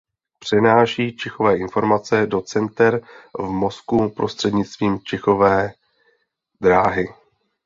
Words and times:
Přenáší 0.39 1.15
čichové 1.17 1.57
informace 1.57 2.25
do 2.27 2.41
center 2.41 3.01
v 3.39 3.43
mozku 3.45 4.09
prostřednictvím 4.09 4.99
čichové 5.03 5.71
dráhy. 6.61 7.05